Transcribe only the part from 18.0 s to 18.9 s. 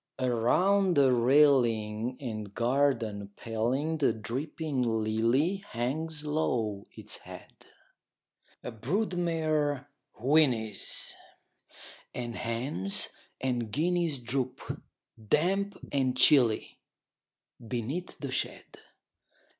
the shed.